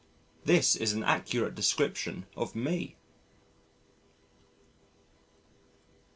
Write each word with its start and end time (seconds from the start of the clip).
This 0.45 0.75
is 0.75 0.93
an 0.93 1.03
accurate 1.03 1.53
description 1.53 2.25
of 2.35 2.55
Me. 2.55 2.95